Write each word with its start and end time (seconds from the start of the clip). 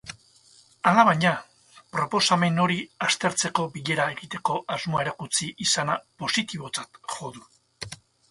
Alabaina, 0.91 1.33
proposamen 1.97 2.57
hori 2.63 2.77
aztertzeko 3.09 3.67
bilera 3.75 4.07
egiteko 4.15 4.57
asmoa 4.79 5.05
erakutsi 5.05 5.51
izana 5.69 5.99
positibotzat 6.23 7.01
jo 7.17 7.33
du. 7.37 7.47